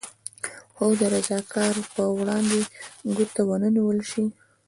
خو 0.73 0.87
د 0.99 1.01
رضاکارو 1.13 1.81
پر 1.93 2.05
وړاندې 2.17 2.59
ګوته 3.15 3.41
ونه 3.47 3.69
نېول 3.75 3.99
شي. 4.11 4.25